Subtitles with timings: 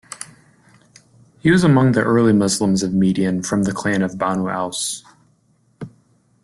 [1.41, 5.03] He was among the early Muslims of Median from the clan of Banu Aws.